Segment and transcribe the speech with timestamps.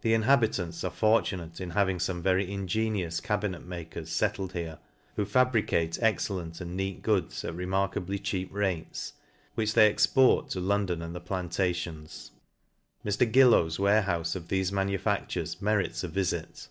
[0.00, 4.78] The inhabitants are fortunate in having fome very ingenious cabinet makers fettled here,
[5.16, 9.12] who fabricate excellent and neat goods at re markably cheap rates,
[9.54, 11.02] which they export to Londo?
[11.02, 12.30] and the plantations.
[13.04, 13.30] Mr.
[13.30, 16.68] Gilkw's warehoufe o; thefe manufactures merits a vifit.